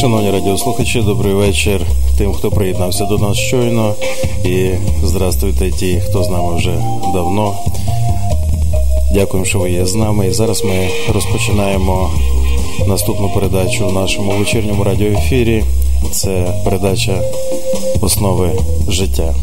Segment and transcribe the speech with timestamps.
[0.00, 1.86] Шановні радіослухачі, добрий вечір
[2.18, 3.94] тим, хто приєднався до нас щойно.
[4.44, 4.70] І
[5.04, 6.84] здравствуйте ті, хто з нами вже
[7.14, 7.54] давно.
[9.12, 10.26] Дякуємо, що ви є з нами.
[10.26, 12.10] І зараз ми розпочинаємо
[12.86, 15.64] наступну передачу в нашому вечірньому радіоефірі.
[16.12, 17.22] Це передача
[18.00, 18.52] основи
[18.88, 19.34] життя.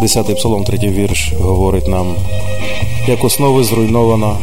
[0.00, 2.14] Десятий псалом, третій вірш говорить нам,
[3.08, 4.38] як основи зруйновано,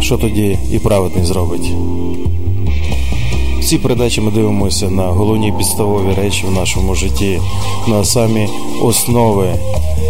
[0.00, 1.70] що тоді і праведний зробить.
[3.60, 7.40] В цій передачі ми дивимося на головні підставові речі в нашому житті,
[7.88, 8.48] на самі
[8.82, 9.54] основи,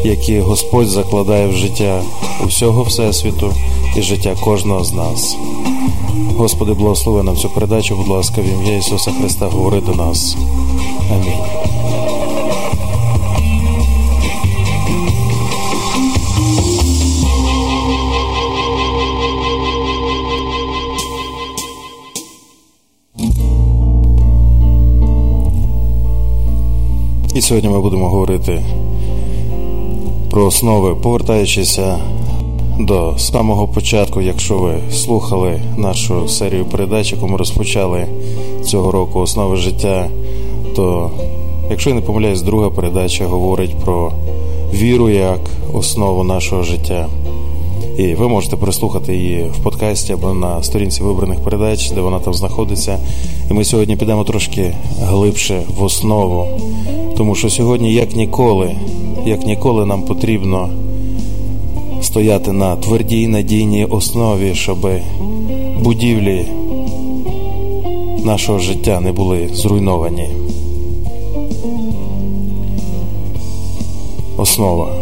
[0.04, 2.02] які Господь закладає в життя
[2.46, 3.52] усього Всесвіту
[3.96, 5.36] і життя кожного з нас.
[6.36, 10.37] Господи, благослови нам цю передачу, будь ласка, в ім'я Ісуса Христа говори до нас.
[11.12, 12.20] Амінь.
[27.51, 28.62] Сьогодні ми будемо говорити
[30.30, 31.98] про основи, повертаючися
[32.79, 38.06] до самого початку, якщо ви слухали нашу серію передач, яку ми розпочали
[38.65, 40.09] цього року основи життя,
[40.76, 41.10] то,
[41.71, 44.12] якщо я не помиляюсь, друга передача говорить про
[44.73, 45.40] віру як
[45.73, 47.09] основу нашого життя.
[48.01, 52.34] І ви можете прислухати її в подкасті або на сторінці вибраних передач, де вона там
[52.34, 52.98] знаходиться.
[53.51, 56.46] І ми сьогодні підемо трошки глибше в основу,
[57.16, 58.76] тому що сьогодні, як ніколи,
[59.26, 60.68] як ніколи, нам потрібно
[62.02, 64.88] стояти на твердій надійній основі, щоб
[65.81, 66.47] будівлі
[68.25, 70.28] нашого життя не були зруйновані.
[74.37, 75.00] Основа.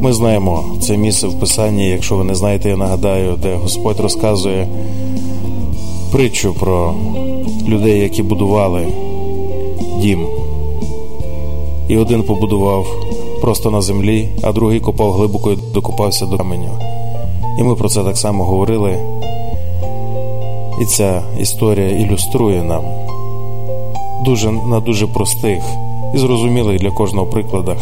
[0.00, 1.88] Ми знаємо це місце в Писанні.
[1.88, 4.68] Якщо ви не знаєте, я нагадаю, де Господь розказує
[6.12, 6.94] притчу про
[7.68, 8.86] людей, які будували
[10.00, 10.26] дім.
[11.88, 12.86] І один побудував
[13.40, 16.78] просто на землі, а другий копав глибоко і докопався до каменю.
[17.58, 18.98] І ми про це так само говорили.
[20.82, 22.82] І ця історія ілюструє нам
[24.24, 25.62] дуже на дуже простих
[26.14, 27.76] і зрозумілих для кожного прикладах,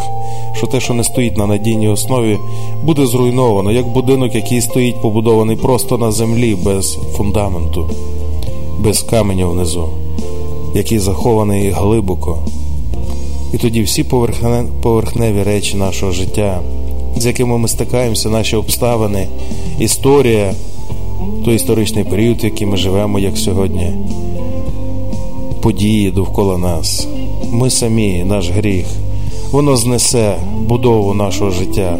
[0.56, 2.38] що те, що не стоїть на надійній основі,
[2.84, 7.90] буде зруйновано, як будинок, який стоїть побудований просто на землі, без фундаменту,
[8.78, 9.88] без каменю внизу,
[10.74, 12.38] який захований глибоко.
[13.54, 14.04] І тоді всі
[14.82, 16.60] поверхневі речі нашого життя,
[17.16, 19.26] з якими ми стикаємося, наші обставини,
[19.78, 20.54] історія,
[21.44, 23.92] той історичний період, в який ми живемо, як сьогодні,
[25.62, 27.08] події довкола нас
[27.52, 28.86] ми самі, наш гріх,
[29.50, 30.36] воно знесе
[30.68, 31.98] будову нашого життя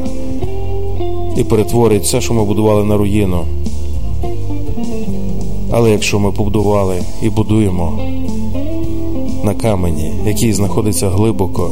[1.36, 3.44] і перетворить все, що ми будували на руїну.
[5.70, 7.98] Але якщо ми побудували і будуємо
[9.44, 11.70] на камені, який знаходиться глибоко,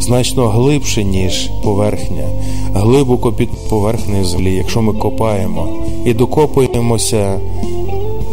[0.00, 2.28] значно глибше, ніж поверхня,
[2.74, 5.68] глибоко під поверхнею землі, якщо ми копаємо
[6.04, 7.40] і докопуємося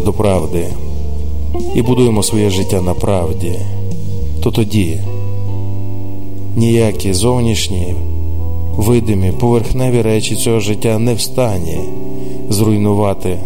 [0.05, 0.67] до правди
[1.75, 3.59] і будуємо своє життя на правді
[4.43, 4.99] то тоді
[6.55, 7.95] ніякі зовнішні,
[8.77, 11.79] видимі, поверхневі речі цього життя не встані
[12.49, 13.37] зруйнувати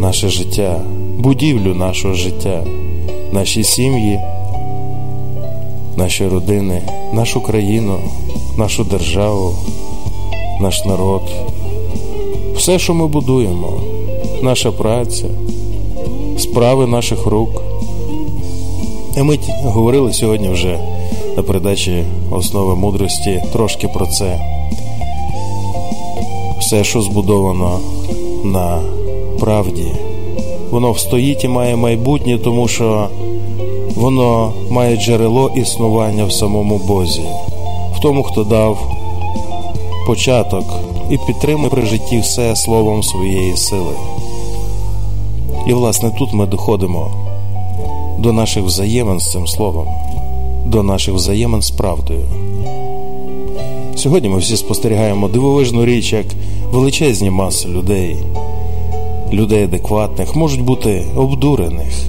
[0.00, 0.80] наше життя,
[1.18, 2.64] будівлю нашого життя,
[3.32, 4.20] наші сім'ї,
[5.96, 7.98] наші родини, нашу країну,
[8.58, 9.54] нашу державу,
[10.60, 11.22] наш народ.
[12.56, 13.80] Все, що ми будуємо,
[14.42, 15.26] наша праця,
[16.38, 17.75] справи наших рук.
[19.16, 20.78] І ми говорили сьогодні вже
[21.36, 24.40] на передачі основи мудрості трошки про це.
[26.60, 27.78] Все, що збудовано
[28.44, 28.82] на
[29.40, 29.92] правді,
[30.70, 33.08] воно встоїть і має майбутнє, тому що
[33.94, 37.24] воно має джерело існування в самому Бозі,
[37.96, 38.78] в тому, хто дав
[40.06, 40.64] початок
[41.10, 43.94] і підтримує при житті все словом своєї сили.
[45.66, 47.25] І, власне, тут ми доходимо
[48.26, 49.88] до наших взаємин з цим словом,
[50.66, 52.24] до наших взаємин з правдою.
[53.96, 56.26] Сьогодні ми всі спостерігаємо дивовижну річ, як
[56.72, 58.16] величезні маси людей,
[59.32, 62.06] людей адекватних, можуть бути обдурених,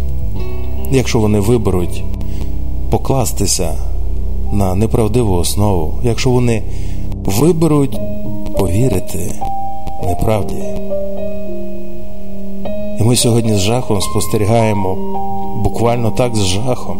[0.92, 2.04] якщо вони виберуть
[2.90, 3.78] покластися
[4.52, 6.63] на неправдиву основу, якщо вони
[7.25, 7.98] виберуть
[8.58, 9.31] повірити
[10.04, 10.63] неправді.
[13.07, 14.98] Ми сьогодні з жахом спостерігаємо
[15.63, 16.98] буквально так з жахом.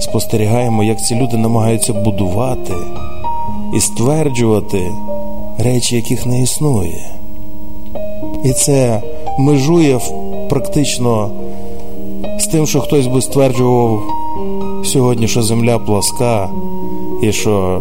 [0.00, 2.72] Спостерігаємо, як ці люди намагаються будувати
[3.76, 4.90] і стверджувати
[5.58, 7.10] речі, яких не існує.
[8.44, 9.02] І це
[9.38, 10.00] межує
[10.48, 11.30] практично
[12.38, 14.02] з тим, що хтось би стверджував
[14.84, 16.48] сьогодні, що земля пласка
[17.22, 17.80] і що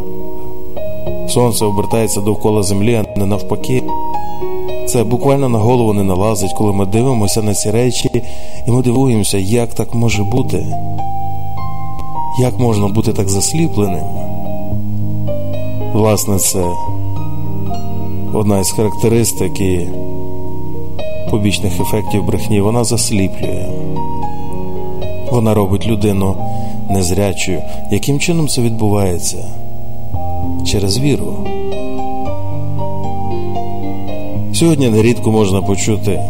[1.28, 3.84] сонце обертається довкола землі, а не навпаки.
[4.88, 8.10] Це буквально на голову не налазить, коли ми дивимося на ці речі,
[8.68, 10.66] і ми дивуємося, як так може бути,
[12.42, 14.04] як можна бути так засліпленим.
[15.94, 16.64] Власне, це
[18.34, 19.88] одна із характеристик і
[21.32, 22.62] побічних ефектів брехні.
[22.62, 23.66] Вона засліплює,
[25.32, 26.36] вона робить людину
[26.90, 27.62] незрячою.
[27.92, 29.63] Яким чином це відбувається?
[30.66, 31.34] Через віру.
[34.54, 36.22] Сьогодні нерідко можна почути,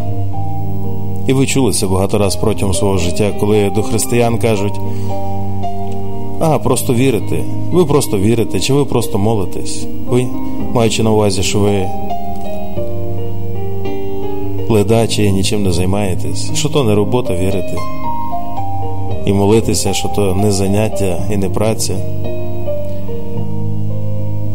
[1.28, 4.74] і ви чули це багато раз протягом свого життя, коли до християн кажуть,
[6.40, 10.28] а, просто вірите, ви просто вірите, чи ви просто молитесь, ви,
[10.74, 11.86] маючи на увазі, що ви
[14.70, 17.78] ледачі нічим не займаєтесь, що то не робота вірити,
[19.26, 21.96] і молитися, що то не заняття і не праця.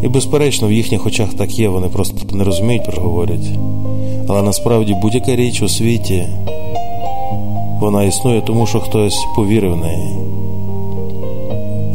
[0.03, 3.49] І, безперечно, в їхніх очах так є, вони просто не розуміють, про що говорять.
[4.29, 6.27] Але насправді будь-яка річ у світі
[7.81, 10.09] вона існує, тому що хтось повірив в неї.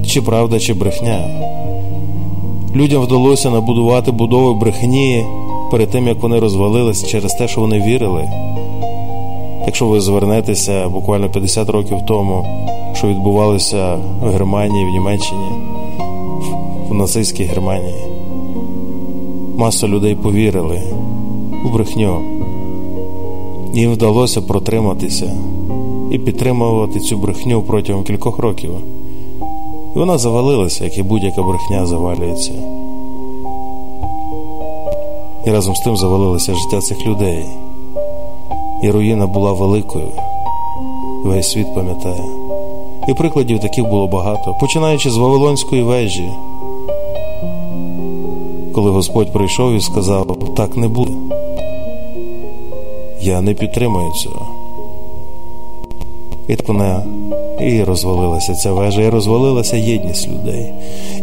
[0.07, 1.29] Чи правда, чи брехня.
[2.75, 5.25] Людям вдалося набудувати будови брехні
[5.71, 8.29] перед тим, як вони розвалились через те, що вони вірили.
[9.65, 12.45] Якщо ви звернетеся буквально 50 років тому,
[12.93, 15.72] що відбувалося в Германії, в Німеччині
[16.93, 18.05] в нацистській Германії.
[19.57, 20.81] Маса людей повірили
[21.65, 22.21] у брехню.
[23.73, 25.33] Їм вдалося протриматися
[26.11, 28.71] і підтримувати цю брехню протягом кількох років.
[29.95, 32.53] І вона завалилася, як і будь-яка брехня завалюється.
[35.45, 37.45] І разом з тим завалилося життя цих людей.
[38.83, 40.11] І руїна була великою.
[41.25, 42.23] Весь світ пам'ятає.
[43.07, 46.29] І прикладів таких було багато, починаючи з Вавилонської вежі
[48.73, 51.13] коли Господь прийшов і сказав, так не буде.
[53.21, 54.47] Я не підтримую цього.
[56.47, 57.03] І так вона
[57.61, 60.73] і розвалилася ця вежа, і розвалилася єдність людей.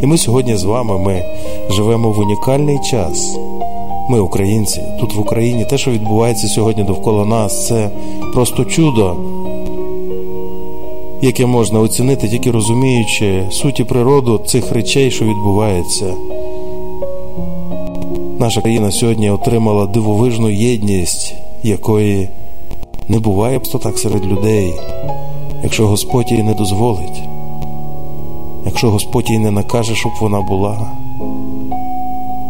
[0.01, 1.23] І ми сьогодні з вами ми
[1.69, 3.37] живемо в унікальний час.
[4.09, 7.89] Ми, українці, тут в Україні, те, що відбувається сьогодні довкола нас, це
[8.33, 9.15] просто чудо,
[11.21, 16.13] яке можна оцінити, тільки розуміючи суті природу цих речей, що відбувається.
[18.41, 21.33] Наша країна сьогодні отримала дивовижну єдність,
[21.63, 22.29] якої
[23.07, 24.73] не буває просто так серед людей,
[25.63, 27.21] якщо Господь їй не дозволить,
[28.65, 30.91] якщо Господь їй не накаже, щоб вона була.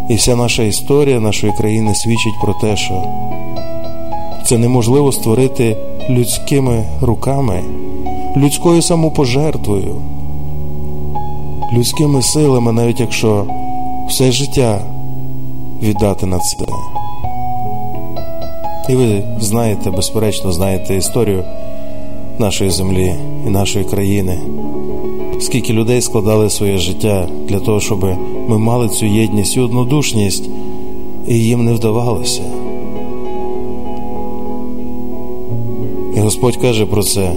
[0.09, 3.03] І вся наша історія нашої країни свідчить про те, що
[4.45, 5.77] це неможливо створити
[6.09, 7.63] людськими руками,
[8.37, 9.95] людською самопожертвою,
[11.73, 13.45] людськими силами, навіть якщо
[14.07, 14.81] все життя
[15.81, 16.65] віддати на це.
[18.89, 21.43] І ви знаєте, безперечно, знаєте історію
[22.39, 23.15] нашої землі
[23.47, 24.39] і нашої країни,
[25.39, 28.05] скільки людей складали своє життя для того, щоб
[28.47, 30.49] ми мали цю єдність і однодушність,
[31.27, 32.41] і їм не вдавалося.
[36.15, 37.31] І Господь каже про це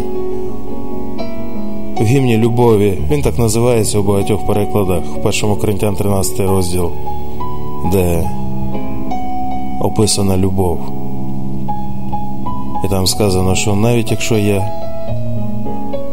[2.00, 2.98] в гімні любові.
[3.10, 6.90] Він так називається у багатьох перекладах, в 1 Коринтян 13 розділ
[7.92, 8.30] де
[9.80, 10.78] описана любов.
[12.84, 14.72] І там сказано, що навіть якщо я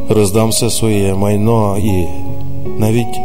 [0.09, 2.07] роздам все своє майно і
[2.79, 3.19] навіть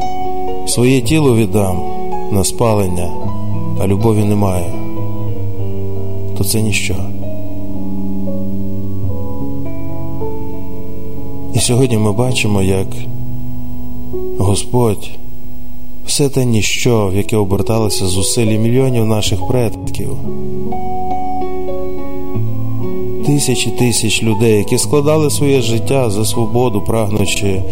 [0.66, 1.82] своє тіло віддам
[2.30, 3.10] на спалення,
[3.82, 4.72] а любові немає,
[6.38, 6.94] то це ніщо.
[11.54, 12.86] І сьогодні ми бачимо, як
[14.38, 15.10] Господь
[16.06, 20.10] все те ніщо, в яке оберталося зусилля мільйонів наших предків.
[23.26, 27.62] Тисячі тисяч людей, які складали своє життя за свободу, прагнучи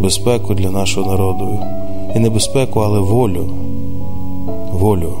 [0.00, 1.58] безпеку для нашого народу.
[2.16, 3.50] І не безпеку, але волю.
[4.72, 5.14] Волю.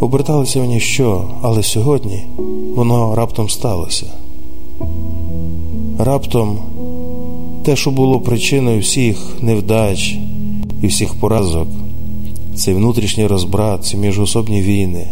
[0.00, 2.22] Оберталися в ніщо, але сьогодні
[2.74, 4.06] воно раптом сталося.
[5.98, 6.58] Раптом
[7.64, 10.18] те, що було причиною всіх невдач
[10.82, 11.68] і всіх поразок,
[12.54, 15.06] цей внутрішній розбрат, ці міжособні війни,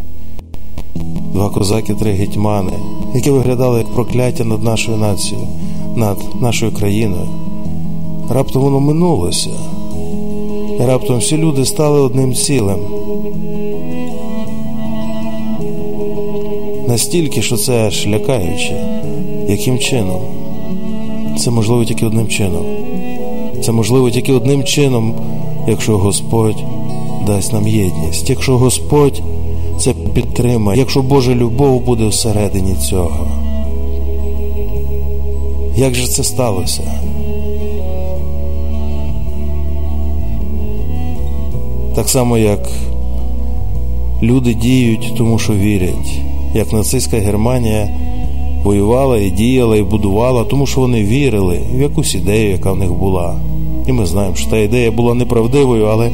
[1.32, 2.72] два козаки, три гетьмани,
[3.14, 5.46] які виглядали як прокляття над нашою нацією,
[5.96, 7.28] над нашою країною.
[8.30, 9.50] Раптом воно минулося,
[10.80, 12.78] і раптом всі люди стали одним цілим.
[16.88, 19.00] Настільки, що це аж лякаюче,
[19.48, 20.20] яким чином?
[21.38, 22.64] це можливо тільки одним чином.
[23.62, 25.14] Це можливо тільки одним чином,
[25.66, 26.64] якщо Господь
[27.26, 29.22] дасть нам єдність, якщо Господь
[29.78, 33.26] це підтримає, якщо Божа любов буде всередині цього.
[35.76, 36.82] Як же це сталося?
[41.94, 42.68] Так само, як
[44.22, 46.20] люди діють, тому що вірять,
[46.54, 47.88] як нацистська Германія
[48.64, 52.92] воювала і діяла, і будувала, тому що вони вірили в якусь ідею, яка в них
[52.92, 53.36] була.
[53.86, 56.10] І ми знаємо, що та ідея була неправдивою, але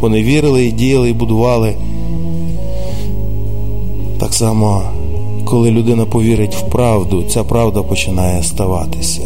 [0.00, 1.74] вони вірили і діяли, і будували.
[4.18, 4.82] Так само,
[5.44, 9.22] коли людина повірить в правду, ця правда починає ставатися.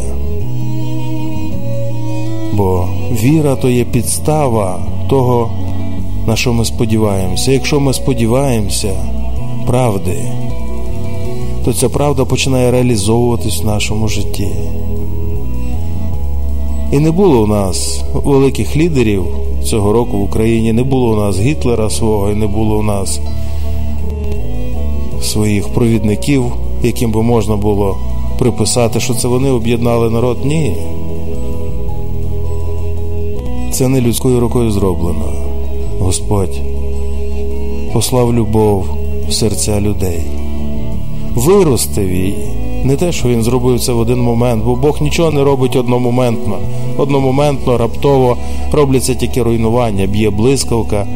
[2.53, 2.87] Бо
[3.23, 4.79] віра то є підстава
[5.09, 5.51] того,
[6.27, 7.51] на що ми сподіваємося.
[7.51, 8.93] Якщо ми сподіваємося
[9.67, 10.17] правди,
[11.65, 14.47] то ця правда починає реалізовуватись в нашому житті.
[16.91, 19.25] І не було у нас великих лідерів
[19.63, 23.19] цього року в Україні, не було у нас Гітлера свого, і не було у нас
[25.21, 26.43] своїх провідників,
[26.83, 27.97] яким би можна було
[28.39, 30.45] приписати, що це вони об'єднали народ.
[30.45, 30.75] Ні.
[33.71, 35.25] Це не людською рукою зроблено.
[35.99, 36.61] Господь
[37.93, 38.85] послав любов
[39.29, 40.21] в серця людей,
[41.35, 42.35] виростив її.
[42.83, 46.57] Не те, що він зробив це в один момент, бо Бог нічого не робить одномоментно.
[46.97, 48.37] Одномоментно, раптово
[48.71, 51.07] робляться тільки руйнування, б'є блискавка,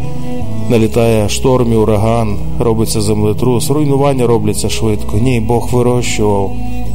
[0.70, 5.18] налітає шторм і ураган, робиться землетрус, руйнування робляться швидко.
[5.18, 6.52] Ні, Бог вирощував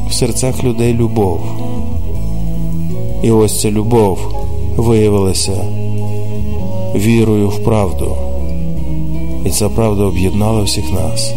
[0.09, 1.39] в серцях людей любов.
[3.23, 4.19] І ось ця любов
[4.77, 5.65] виявилася
[6.95, 8.15] вірою в правду.
[9.45, 11.33] І ця правда об'єднала всіх нас.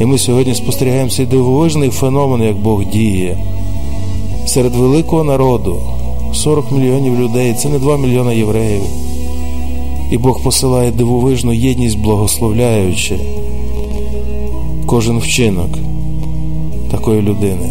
[0.00, 3.38] І ми сьогодні спостерігаємо цей дивовижний феномен, як Бог діє
[4.46, 5.80] серед великого народу,
[6.32, 8.82] 40 мільйонів людей, це не 2 мільйони євреїв.
[10.10, 13.18] І Бог посилає дивовижну єдність, благословляючи
[14.86, 15.70] кожен вчинок
[16.90, 17.68] такої людини.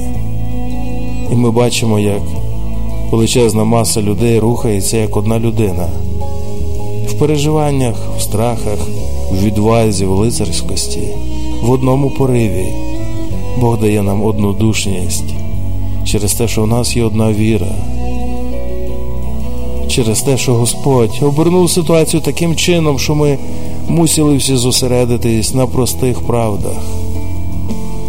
[1.31, 2.21] І ми бачимо, як
[3.11, 5.87] величезна маса людей рухається як одна людина.
[7.07, 8.79] В переживаннях, в страхах,
[9.31, 11.01] в відвазі, в лицарськості,
[11.65, 12.67] в одному пориві.
[13.59, 15.33] Бог дає нам однодушність
[16.03, 17.75] через те, що в нас є одна віра,
[19.87, 23.37] через те, що Господь обернув ситуацію таким чином, що ми
[23.87, 26.83] мусили всі зосередитись на простих правдах,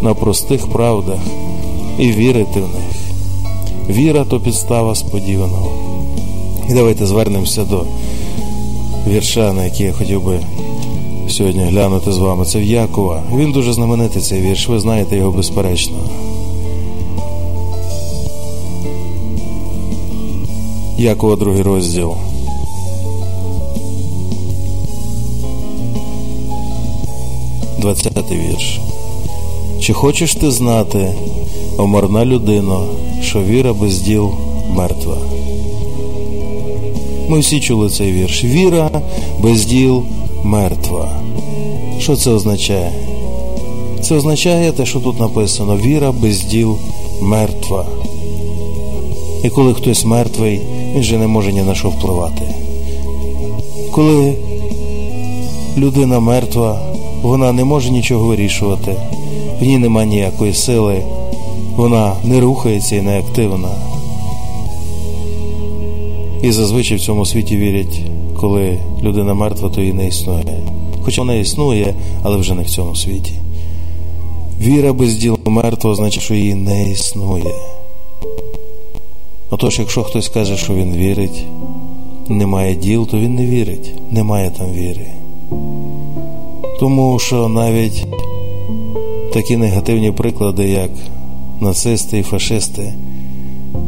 [0.01, 1.19] на простих правдах
[1.99, 2.97] і вірити в них.
[3.97, 5.71] Віра то підстава сподіваного.
[6.69, 7.83] І давайте звернемося до
[9.07, 10.39] вірша, на який я хотів би
[11.37, 12.45] сьогодні глянути з вами.
[12.45, 13.23] Це в Якова.
[13.35, 15.97] Він дуже знаменитий цей вірш, ви знаєте його безперечно.
[20.97, 22.13] Якова другий розділ.
[27.79, 28.79] Двадцятий вірш.
[29.79, 31.13] Чи хочеш ти знати,
[31.77, 32.85] о марна людино,
[33.21, 34.31] що віра без діл
[34.69, 35.17] мертва?
[37.29, 38.43] Ми всі чули цей вірш.
[38.43, 38.89] Віра
[39.39, 40.03] без діл
[40.43, 41.26] мертва.
[41.99, 42.91] Що це означає?
[44.01, 46.77] Це означає те, що тут написано: віра без діл
[47.21, 47.85] мертва.
[49.43, 50.61] І коли хтось мертвий,
[50.95, 52.41] він же не може ні на що впливати.
[53.91, 54.35] Коли
[55.77, 56.81] людина мертва,
[57.21, 58.95] вона не може нічого вирішувати,
[59.61, 61.01] в ній нема ніякої сили,
[61.75, 63.69] вона не рухається і не активна.
[66.41, 68.01] І зазвичай в цьому світі вірять,
[68.39, 70.76] коли людина мертва, то її не існує.
[71.07, 73.33] Хоча вона існує, але вже не в цьому світі.
[74.61, 77.55] Віра без діла мертва означає, що її не існує.
[79.49, 81.45] Отож, якщо хтось каже, що він вірить,
[82.29, 85.07] немає діл, то він не вірить, немає там віри.
[86.79, 88.07] Тому що навіть
[89.33, 90.91] такі негативні приклади, як
[91.59, 92.93] нацисти і фашисти,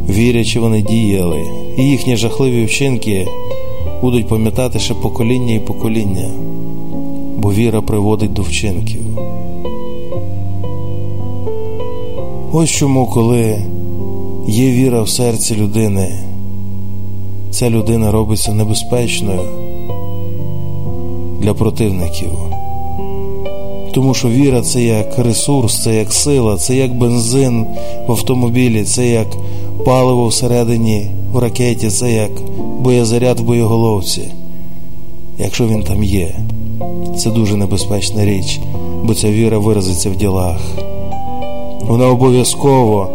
[0.08, 1.42] вірячи, вони діяли,
[1.78, 3.28] і їхні жахливі вчинки
[4.02, 6.30] будуть пам'ятати ще покоління і покоління,
[7.42, 9.02] бо віра приводить до вчинків.
[12.52, 13.62] Ось чому, коли
[14.48, 16.18] є віра в серці людини,
[17.50, 19.40] ця людина робиться небезпечною
[21.40, 22.30] для противників.
[23.92, 27.66] Тому що віра це як ресурс, це як сила, це як бензин
[28.08, 29.26] в автомобілі, це як
[29.84, 32.30] паливо всередині в ракеті, це як
[32.80, 34.22] боєзаряд в боєголовці.
[35.38, 36.34] Якщо він там є,
[37.16, 38.60] це дуже небезпечна річ,
[39.02, 40.60] бо ця віра виразиться в ділах.
[41.80, 43.08] Вона обов'язково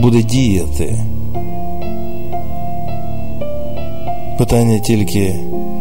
[0.00, 1.04] буде діяти.
[4.38, 5.34] Питання тільки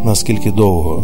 [0.03, 1.03] наскільки довго.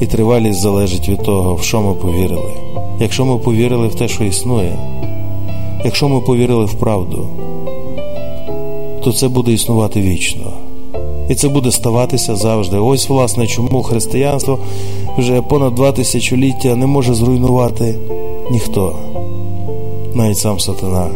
[0.00, 2.52] І тривалість залежить від того, в що ми повірили.
[3.00, 4.78] Якщо ми повірили в те, що існує,
[5.84, 7.28] якщо ми повірили в правду,
[9.04, 10.52] то це буде існувати вічно.
[11.32, 12.78] І це буде ставатися завжди.
[12.78, 14.58] Ось, власне, чому християнство
[15.18, 17.94] вже понад два тисячоліття не може зруйнувати
[18.50, 18.96] ніхто,
[20.14, 21.10] навіть сам сатана,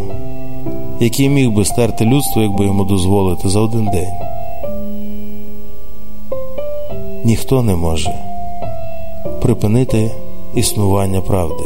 [1.00, 4.12] який міг би стерти людство, якби йому дозволити за один день.
[7.24, 8.14] Ніхто не може
[9.42, 10.10] припинити
[10.54, 11.64] існування правди.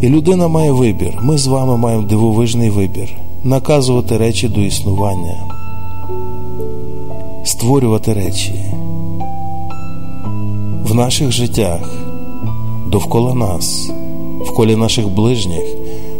[0.00, 1.18] І людина має вибір.
[1.22, 3.08] Ми з вами маємо дивовижний вибір
[3.44, 5.55] наказувати речі до існування,
[7.44, 8.54] створювати речі
[10.84, 11.94] в наших життях,
[12.86, 13.90] довкола нас,
[14.40, 15.64] в колі наших ближніх,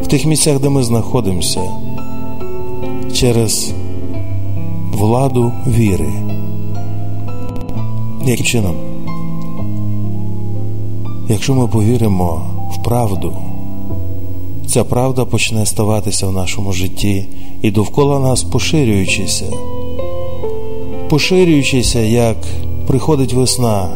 [0.02, 1.60] в тих місцях, де ми знаходимося,
[3.12, 3.72] через
[4.92, 6.12] владу віри.
[8.26, 8.74] Яким чином?
[11.28, 12.42] Якщо ми повіримо
[12.74, 13.36] в правду,
[14.66, 17.28] ця правда почне ставатися в нашому житті
[17.62, 19.52] і довкола нас поширюючися,
[21.08, 22.36] поширюючися, як
[22.86, 23.88] приходить весна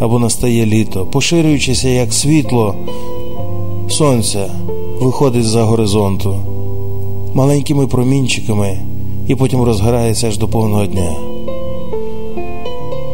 [0.00, 2.74] або настає літо, поширюючися, як світло
[3.88, 4.46] сонця
[5.00, 6.38] виходить за горизонту,
[7.34, 8.78] маленькими промінчиками
[9.28, 11.12] і потім розгорається аж до повного дня.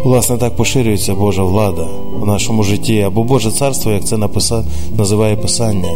[0.05, 1.89] Власне, так поширюється Божа влада
[2.21, 4.65] в нашому житті або Боже царство, як це написа...
[4.97, 5.93] називає Писання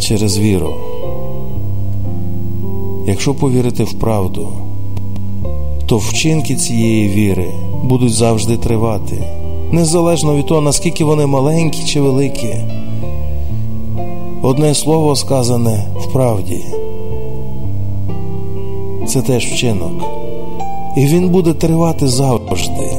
[0.00, 0.74] через віру.
[3.08, 4.48] Якщо повірити в правду,
[5.86, 7.46] то вчинки цієї віри
[7.82, 9.24] будуть завжди тривати,
[9.72, 12.54] незалежно від того, наскільки вони маленькі чи великі.
[14.42, 16.64] Одне слово сказане в правді.
[19.06, 20.04] Це теж вчинок.
[20.96, 22.90] І він буде тривати завжди.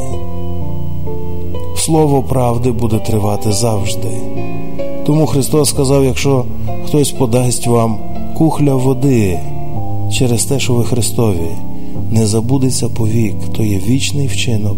[1.78, 4.18] Слово правди буде тривати завжди.
[5.06, 6.46] Тому Христос сказав: якщо
[6.86, 7.98] хтось подасть вам
[8.38, 9.40] кухля води
[10.12, 11.50] через те, що ви Христові,
[12.12, 14.78] не забудеться повік, то є вічний вчинок,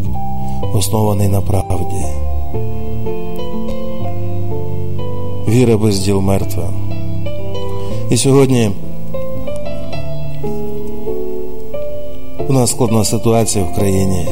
[0.74, 2.06] оснований на правді.
[5.48, 6.70] Віра без діл мертва.
[8.10, 8.70] І сьогодні
[12.50, 14.28] у нас складна ситуація в країні,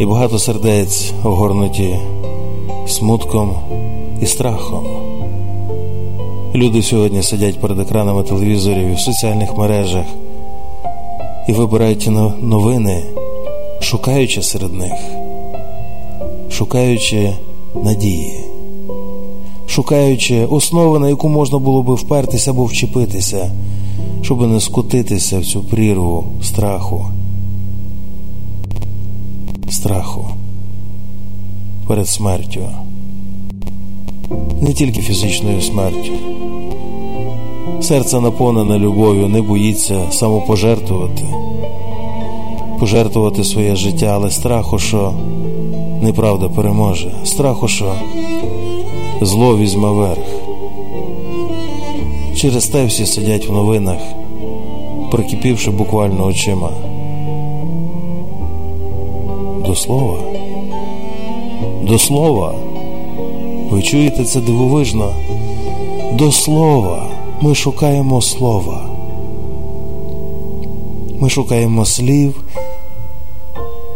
[0.00, 1.96] і багато сердець огорнуті
[2.86, 3.54] смутком
[4.22, 5.03] і страхом.
[6.56, 10.06] Люди сьогодні сидять перед екранами телевізорів і в соціальних мережах
[11.48, 12.08] і вибирають
[12.42, 13.02] новини,
[13.80, 14.92] шукаючи серед них,
[16.50, 17.32] шукаючи
[17.82, 18.44] надії,
[19.66, 23.50] шукаючи основи, на яку можна було би впертися або вчепитися,
[24.22, 27.06] щоб не скотитися в цю прірву страху,
[29.70, 30.28] страху
[31.86, 32.68] перед смертю.
[34.60, 36.12] Не тільки фізичною смертю.
[37.80, 41.24] Серце наповнене любов'ю, не боїться самопожертвувати,
[42.80, 45.12] пожертвувати своє життя, але страху, що
[46.02, 47.92] неправда переможе, страху, що
[49.20, 50.26] зло візьме верх.
[52.36, 53.98] Через те всі сидять в новинах,
[55.10, 56.70] прикипівши буквально очима.
[59.66, 60.18] До слова,
[61.82, 62.54] до слова.
[63.70, 65.14] Ви чуєте це дивовижно?
[66.12, 67.06] До слова.
[67.40, 68.90] Ми шукаємо слова.
[71.20, 72.44] Ми шукаємо слів,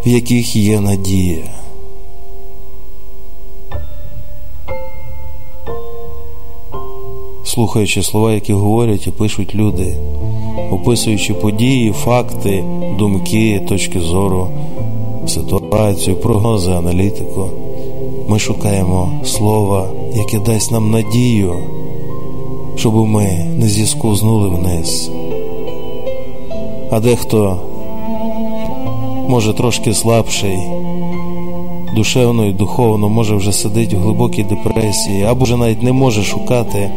[0.07, 1.45] в яких є надія.
[7.45, 9.97] Слухаючи слова, які говорять і пишуть люди,
[10.71, 12.65] описуючи події, факти,
[12.99, 14.49] думки, точки зору,
[15.27, 17.51] ситуацію, прогнози, аналітику,
[18.29, 21.55] ми шукаємо слова, яке дасть нам надію
[22.79, 25.11] щоб ми не зісковзнули вниз.
[26.91, 27.61] А дехто,
[29.29, 30.59] може, трошки слабший,
[31.95, 36.91] душевно і духовно, може вже сидить в глибокій депресії, або вже навіть не може шукати.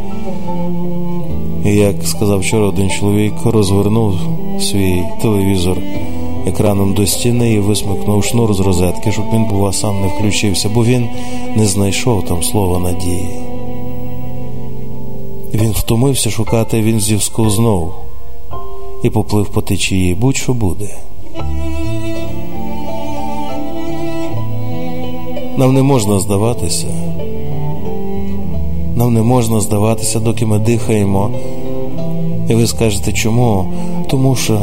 [1.64, 4.14] І як сказав вчора один чоловік, розвернув
[4.60, 5.78] свій телевізор
[6.46, 10.84] екраном до стіни і висмикнув шнур з розетки, щоб він, бува, сам не включився, бо
[10.84, 11.08] він
[11.56, 13.28] не знайшов там слова надії.
[15.54, 17.92] Він втомився шукати, він зівсковзнув
[19.02, 20.98] і поплив по течії, будь-що буде.
[25.56, 26.86] Нам не можна здаватися.
[28.96, 31.30] Нам не можна здаватися, доки ми дихаємо
[32.48, 33.72] І ви скажете чому?
[34.08, 34.60] Тому що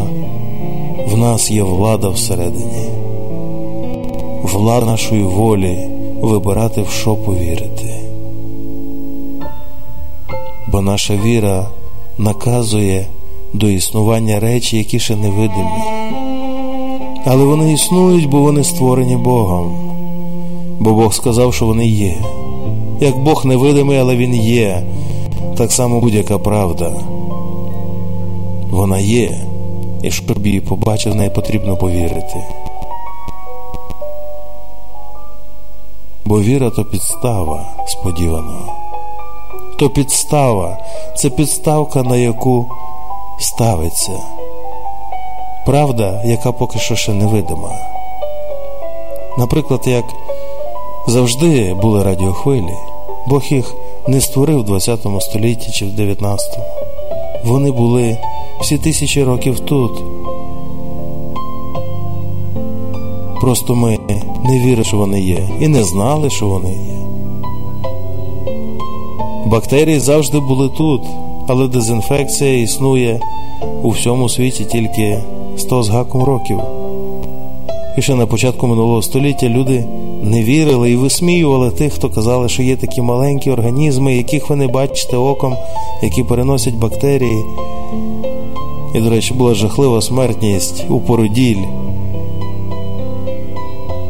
[1.12, 2.90] в нас є влада всередині,
[4.44, 5.90] влада нашої волі
[6.22, 7.96] вибирати, в що повірити.
[10.68, 11.68] Бо наша віра
[12.18, 13.08] наказує
[13.54, 15.84] до існування речі, які ще невидимі.
[17.26, 19.76] Але вони існують, бо вони створені Богом,
[20.80, 22.18] бо Бог сказав, що вони є.
[23.00, 24.84] Як Бог невидимий, але Він є,
[25.58, 26.92] так само будь-яка правда.
[28.72, 29.49] Вона є,
[30.04, 32.44] і щоб її побачив, в неї потрібно повірити.
[36.26, 38.74] Бо віра то підстава сподіваного.
[39.80, 40.78] То підстава
[41.18, 42.66] це підставка, на яку
[43.40, 44.20] ставиться.
[45.66, 47.72] Правда, яка поки що ще невидима.
[49.38, 50.06] Наприклад, як
[51.08, 52.76] завжди були радіохвилі,
[53.28, 53.76] Бог їх
[54.08, 56.60] не створив в 20 столітті чи в 19.
[57.44, 58.18] Вони були
[58.62, 59.92] всі тисячі років тут.
[63.42, 64.00] Просто ми
[64.44, 67.00] не вірили, що вони є, і не знали, що вони є.
[69.46, 71.02] Бактерії завжди були тут,
[71.48, 73.20] але дезінфекція існує
[73.84, 75.24] у всьому світі тільки
[75.58, 76.60] 100 з гаком років.
[77.98, 79.86] І ще на початку минулого століття люди
[80.24, 84.68] не вірили і висміювали тих, хто казали, що є такі маленькі організми, яких ви не
[84.68, 85.56] бачите оком,
[86.04, 87.44] які переносять бактерії.
[88.96, 91.64] І, до речі, була жахлива смертність у породіль.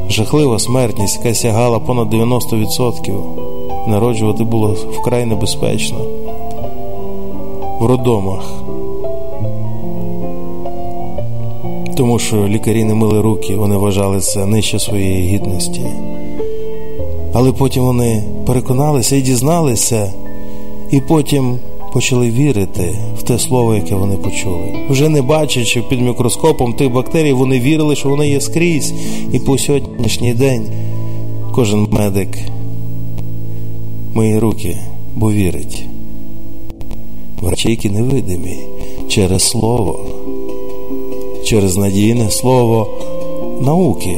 [0.09, 3.87] Жахлива смертність, яка сягала понад 90%.
[3.87, 5.97] Народжувати було вкрай небезпечно
[7.79, 8.53] в роддомах.
[11.97, 15.81] Тому що лікарі не мили руки, вони вважали це нижче своєї гідності.
[17.33, 20.13] Але потім вони переконалися і дізналися,
[20.91, 21.57] і потім
[21.93, 24.75] почали вірити в те слово, яке вони почули.
[24.89, 28.93] Вже не бачачи під мікроскопом тих бактерій, вони вірили, що вони є скрізь.
[29.33, 30.65] І по сьогоднішній день
[31.51, 32.37] кожен медик
[34.13, 34.77] миє руки,
[35.15, 35.85] бо вірить.
[37.41, 38.57] В речі, які невидимі
[39.07, 39.99] через слово,
[41.45, 42.87] через надійне слово
[43.61, 44.17] науки,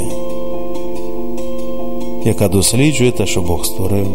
[2.25, 4.07] яка досліджує те, що Бог створив.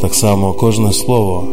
[0.00, 1.44] Так само кожне слово,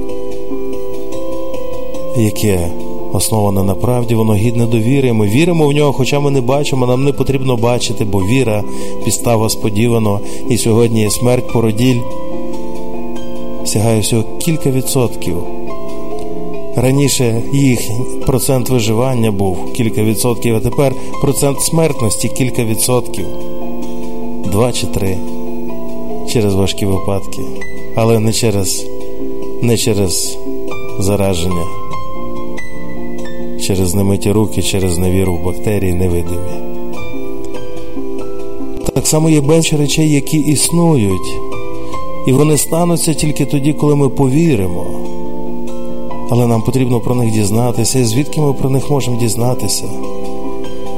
[2.17, 2.67] яке
[3.13, 5.13] основане на правді, воно гідне довіри.
[5.13, 8.63] Ми віримо в нього, хоча ми не бачимо, нам не потрібно бачити, бо віра
[9.05, 10.19] підстава сподівано,
[10.49, 11.99] і сьогодні є смерть породіль
[13.65, 15.37] сягає всього кілька відсотків.
[16.75, 17.81] Раніше їх
[18.25, 23.25] процент виживання був кілька відсотків, а тепер процент смертності кілька відсотків.
[24.51, 25.17] Два чи три
[26.29, 27.41] через важкі випадки,
[27.95, 28.85] але не через,
[29.61, 30.37] не через
[30.99, 31.65] зараження,
[33.61, 36.71] через немиті руки, через невіру в бактерії невидимі.
[38.95, 41.37] Так само є безліч речей, які існують,
[42.27, 44.85] і вони стануться тільки тоді, коли ми повіримо.
[46.29, 49.85] Але нам потрібно про них дізнатися, і звідки ми про них можемо дізнатися.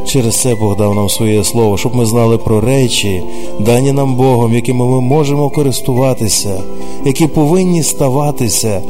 [0.06, 3.23] Через це Бог дав нам своє слово, щоб ми знали про речі,
[3.60, 6.62] дані нам Богом, якими ми можемо користуватися,
[7.06, 8.82] які повинні ставатися,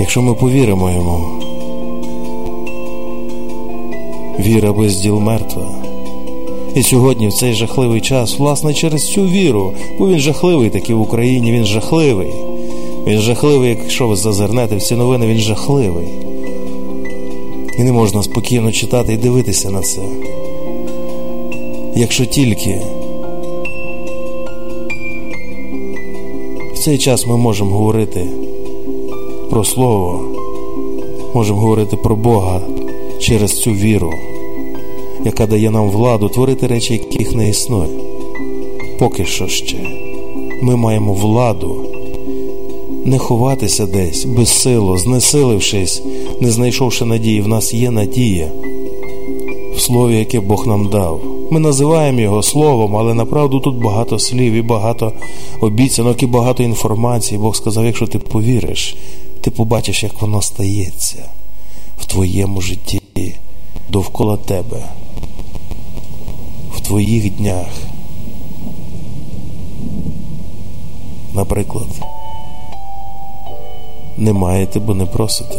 [0.00, 1.46] якщо ми повіримо йому.
[4.40, 5.68] Віра без мертва.
[6.74, 11.00] І сьогодні, в цей жахливий час, власне, через цю віру, бо він жахливий такий в
[11.00, 12.30] Україні, він жахливий.
[13.06, 16.08] Він жахливий, якщо ви зазирнете в ці новини, він жахливий.
[17.78, 20.00] І не можна спокійно читати і дивитися на це.
[21.96, 22.80] Якщо тільки
[26.74, 28.26] в цей час ми можемо говорити
[29.50, 30.20] про Слово,
[31.34, 32.60] можемо говорити про Бога
[33.20, 34.12] через цю віру,
[35.24, 37.90] яка дає нам владу творити речі, яких не існує.
[38.98, 39.76] Поки що ще
[40.62, 41.86] ми маємо владу
[43.04, 46.02] не ховатися десь безсило, знесилившись,
[46.40, 48.48] не знайшовши надії, в нас є надія
[49.76, 51.20] в слові, яке Бог нам дав.
[51.50, 55.12] Ми називаємо його словом, але направду тут багато слів і багато
[55.60, 57.38] обіцянок, і багато інформації.
[57.38, 58.96] Бог сказав: якщо ти повіриш,
[59.40, 61.28] ти побачиш, як воно стається
[61.98, 63.00] в твоєму житті,
[63.88, 64.84] довкола тебе,
[66.76, 67.68] в твоїх днях.
[71.34, 71.88] Наприклад
[74.18, 75.58] не маєте, бо не просите.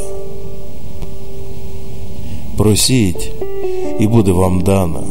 [2.58, 3.32] Просіть,
[4.00, 5.04] і буде вам дано.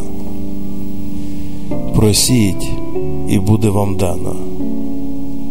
[1.95, 2.69] Просіть,
[3.29, 4.37] і буде вам дано.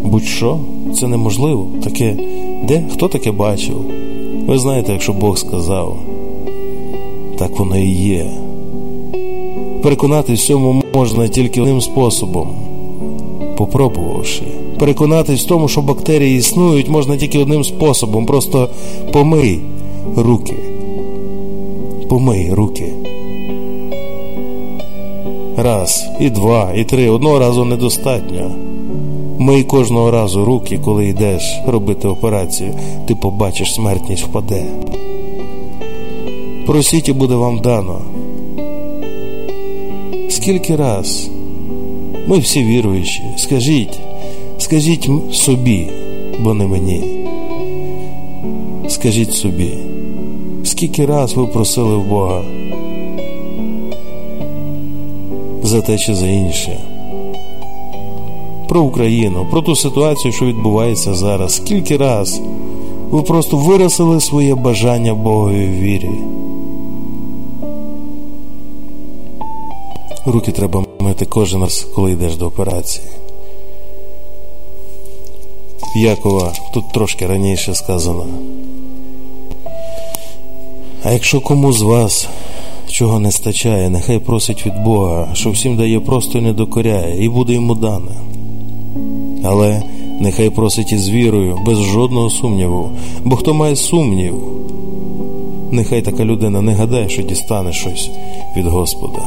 [0.04, 0.60] Будь-що,
[1.00, 1.68] це неможливо.
[1.84, 2.18] Таке,
[2.64, 3.86] де хто таке бачив?
[4.48, 5.98] Ви знаєте, якщо Бог сказав,
[7.48, 8.26] так воно і є.
[9.84, 12.48] Переконатись цьому можна тільки одним способом,
[13.58, 14.44] попробувавши.
[14.80, 18.26] Переконатись в тому, що бактерії існують, можна тільки одним способом.
[18.26, 18.70] Просто
[19.12, 19.60] помий
[20.16, 20.56] руки.
[22.10, 22.94] Помий руки.
[25.58, 27.10] Раз, і два, і три.
[27.10, 28.52] Одного разу недостатньо.
[29.40, 32.74] Мий кожного разу руки, коли йдеш робити операцію,
[33.08, 34.66] ти побачиш, смертність впаде.
[36.66, 38.02] Просіть і буде вам дано.
[40.30, 41.30] Скільки раз
[42.28, 44.00] ми всі віруючі, скажіть,
[44.58, 45.88] скажіть собі,
[46.40, 47.04] бо не мені.
[48.88, 49.74] Скажіть собі,
[50.64, 52.44] скільки раз ви просили в Бога
[55.64, 56.80] за те чи за інше?
[58.68, 61.56] Про Україну, про ту ситуацію, що відбувається зараз.
[61.56, 62.42] Скільки раз
[63.10, 66.10] ви просто виразили своє бажання Богові в вірі?
[70.26, 73.06] Руки треба мити кожен раз, коли йдеш до операції.
[75.96, 78.26] Якова тут трошки раніше сказано.
[81.04, 82.28] А якщо кому з вас
[82.90, 87.30] чого не стачає, нехай просить від Бога, що всім дає просто і не докоряє, і
[87.30, 88.12] буде йому дане.
[89.44, 89.84] Але
[90.20, 92.92] нехай просить із вірою, без жодного сумніву,
[93.24, 94.36] бо хто має сумнів,
[95.72, 98.10] нехай така людина не гадає, що дістане щось
[98.58, 99.22] від Господа.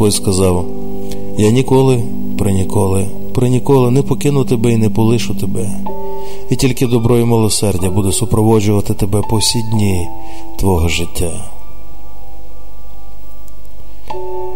[0.00, 0.64] Господь сказав:
[1.38, 2.04] Я ніколи,
[2.38, 5.70] приніколи, приніколи не покину тебе і не полишу тебе,
[6.50, 10.08] і тільки добро і милосердя буде супроводжувати тебе по всі дні
[10.58, 11.50] твого життя.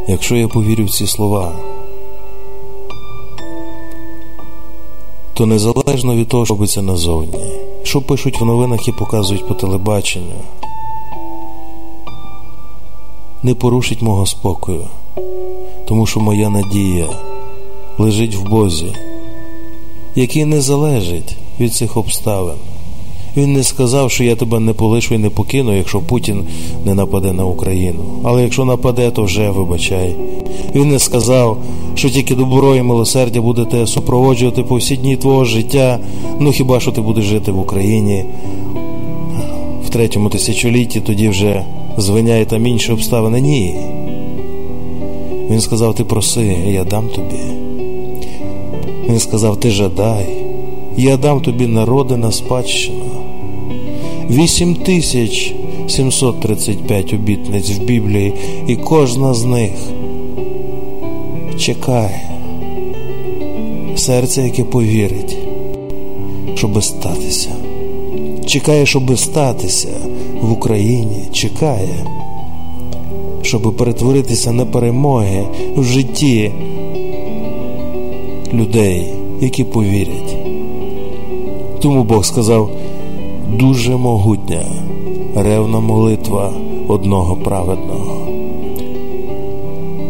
[0.08, 1.52] Якщо я повірю в ці слова,
[5.34, 7.52] то незалежно від того, що робиться назовні,
[7.82, 10.40] що пишуть в новинах і показують по телебаченню,
[13.42, 14.86] не порушить мого спокою
[15.88, 17.06] тому що моя надія
[17.98, 18.92] лежить в Бозі,
[20.14, 22.56] який не залежить від цих обставин.
[23.36, 26.44] Він не сказав, що я тебе не полишу і не покину, якщо Путін
[26.84, 28.04] не нападе на Україну.
[28.22, 30.14] Але якщо нападе, то вже вибачай.
[30.74, 31.58] Він не сказав,
[31.94, 35.98] що тільки добро і милосердя будете супроводжувати по всі дні твого життя.
[36.40, 38.24] Ну хіба що ти будеш жити в Україні
[39.86, 41.64] в третьому тисячолітті, тоді вже
[41.96, 43.40] звиняє там інші обставини?
[43.40, 43.74] Ні.
[45.50, 47.40] Він сказав: Ти проси, я дам тобі.
[49.08, 50.26] Він сказав: Ти жадай,
[50.96, 53.04] я дам тобі народи на спадщину.
[54.30, 58.32] 8735 обітниць в Біблії,
[58.66, 59.72] і кожна з них
[61.58, 62.30] чекає
[63.96, 65.38] серце, яке повірить,
[66.54, 67.50] щоби статися.
[68.46, 69.88] Чекає, щоби статися
[70.40, 72.06] в Україні, чекає
[73.44, 75.44] щоб перетворитися на перемоги
[75.76, 76.52] в житті
[78.54, 79.06] людей,
[79.40, 80.36] які повірять.
[81.80, 82.70] Тому Бог сказав
[83.58, 84.62] дуже могутня,
[85.36, 86.52] ревна молитва
[86.88, 88.16] одного праведного.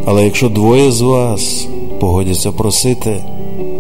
[0.04, 1.68] Але якщо двоє з вас
[2.00, 3.24] погодяться просити,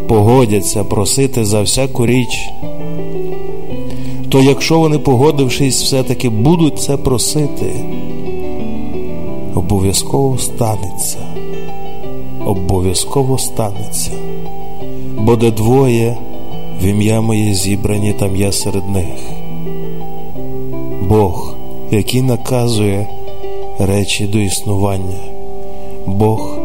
[0.08, 2.50] погодяться просити за всяку річ,
[4.28, 7.72] то якщо вони, погодившись, все-таки будуть це просити,
[9.54, 11.18] обов'язково станеться,
[12.46, 14.10] обов'язково станеться,
[15.18, 16.16] бо де двоє
[16.82, 19.18] в ім'я моє зібрані, там я серед них.
[21.08, 21.54] Бог,
[21.90, 23.06] який наказує
[23.78, 25.18] речі до існування,
[26.06, 26.58] Бог,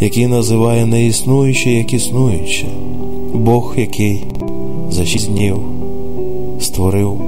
[0.00, 2.66] який називає неіснуюче, як існуюче,
[3.34, 4.24] Бог, який
[4.90, 5.58] за шість днів
[6.60, 7.20] створив.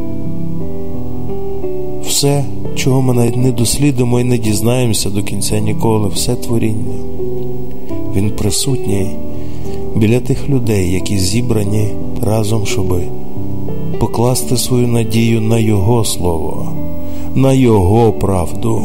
[2.06, 2.44] Все
[2.76, 6.94] чого ми навіть не дослідимо і не дізнаємося до кінця ніколи, все творіння.
[8.16, 9.10] Він присутній
[9.96, 11.88] біля тих людей, які зібрані
[12.22, 13.02] разом, щоби
[13.98, 16.72] покласти свою надію на Його Слово,
[17.34, 18.82] на Його правду,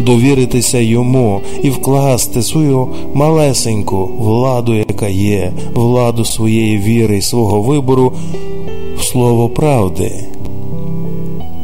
[0.00, 8.12] довіритися йому і вкласти свою малесеньку владу, яка є, владу своєї віри і свого вибору
[8.98, 10.12] в слово правди.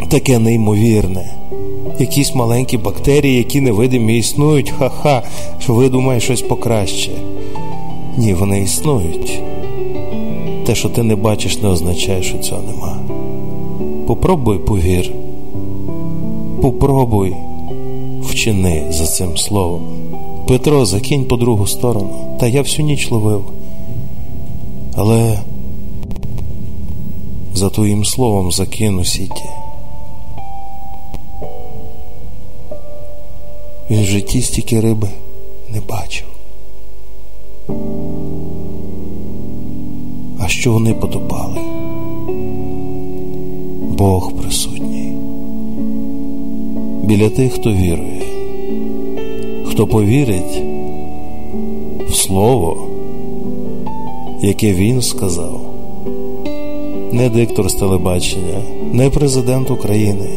[0.09, 1.38] Таке неймовірне
[1.99, 5.23] якісь маленькі бактерії, які невидимі існують, ха-ха,
[5.59, 7.11] що ви думаєте щось покраще.
[8.17, 9.43] Ні, вони існують.
[10.67, 12.99] Те, що ти не бачиш, не означає, що цього нема.
[14.07, 15.13] Попробуй повір.
[16.63, 17.35] Попробуй
[18.23, 19.83] вчини за цим словом.
[20.49, 23.45] Петро, закинь по другу сторону, та я всю ніч ловив.
[24.97, 25.39] Але
[27.55, 29.45] за твоїм словом закину сіті.
[33.91, 35.09] Він в житті стільки риби
[35.73, 36.27] не бачив.
[40.39, 41.59] А що вони потопали?
[43.99, 45.13] Бог присутній.
[47.03, 48.23] Біля тих, хто вірує,
[49.65, 50.63] хто повірить
[52.09, 52.87] в Слово,
[54.43, 55.61] яке Він сказав,
[57.13, 60.29] не диктор з телебачення, не президент України.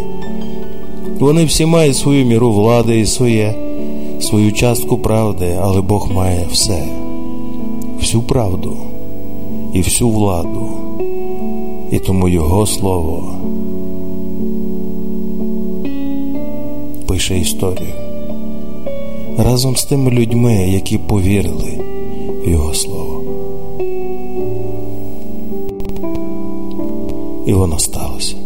[1.22, 3.56] Вони всі мають свою міру влади і своє,
[4.20, 6.84] свою частку правди, але Бог має все,
[8.00, 8.78] всю правду
[9.74, 10.70] і всю владу,
[11.92, 13.24] і тому Його слово
[17.08, 17.94] пише історію
[19.38, 21.80] разом з тими людьми, які повірили
[22.46, 23.22] в Його слово.
[27.46, 28.41] І воно сталося.